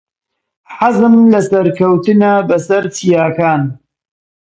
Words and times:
حەزم 0.77 1.13
لە 1.31 1.39
سەرکەوتنە 1.49 2.33
بەسەر 2.49 2.83
چیاکان. 2.95 3.61